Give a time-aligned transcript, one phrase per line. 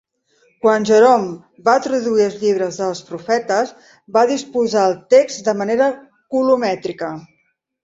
[0.61, 3.75] Quan Jerome va traduir els llibres dels profetes,
[4.17, 5.93] va disposar el text de manera
[6.35, 7.15] colomètrica.